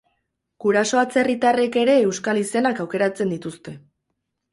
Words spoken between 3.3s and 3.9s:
dituzte.